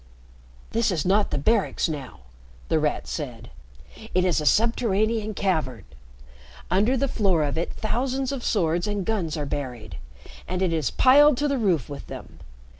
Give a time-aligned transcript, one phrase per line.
[0.71, 2.21] "This is not the Barracks now,"
[2.69, 3.51] The Rat said.
[4.15, 5.83] "It is a subterranean cavern.
[6.71, 9.97] Under the floor of it thousands of swords and guns are buried,
[10.47, 12.39] and it is piled to the roof with them.